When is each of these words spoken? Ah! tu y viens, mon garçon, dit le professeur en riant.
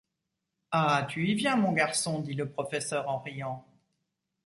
Ah! 0.71 1.05
tu 1.07 1.27
y 1.27 1.35
viens, 1.35 1.57
mon 1.57 1.73
garçon, 1.73 2.21
dit 2.21 2.33
le 2.33 2.49
professeur 2.49 3.07
en 3.07 3.19
riant. 3.19 3.67